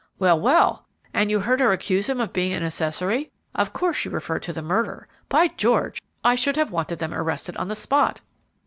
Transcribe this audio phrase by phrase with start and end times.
[0.17, 0.87] "Well, well!
[1.13, 3.29] And you heard her accuse him of being an accessory?
[3.53, 5.07] Of course she referred to the murder.
[5.29, 6.01] By George!
[6.23, 8.19] I should have wanted them arrested on the spot!"